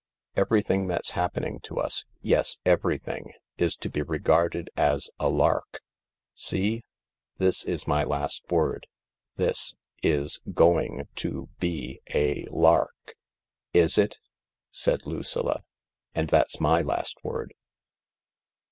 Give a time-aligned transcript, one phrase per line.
[0.35, 5.79] Everything that's happening to us— yes, everything— is to be regarded as a lark.
[6.33, 6.83] See?
[7.37, 8.87] This is my last word.
[9.35, 9.75] This.
[10.01, 11.07] Is, Going.
[11.17, 11.49] To.
[11.59, 12.01] Be.
[12.15, 12.47] A.
[12.49, 13.13] Lark.""
[13.83, 14.17] Is it?"
[14.83, 15.61] said Lucilla."
[16.15, 17.53] And that's my last word."